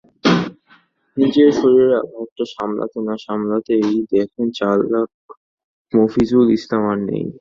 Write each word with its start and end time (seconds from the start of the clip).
নিজের 1.17 1.49
শরীরের 1.51 1.93
আঘাতটা 2.01 2.45
সামলাতে 2.55 2.99
না 3.07 3.15
সামলাতেই 3.25 3.85
দেখেন 4.13 4.47
চালক 4.57 5.09
মফিজুল 5.93 6.47
ইসলাম 6.57 6.83
আর 6.91 6.99
নেই। 7.09 7.25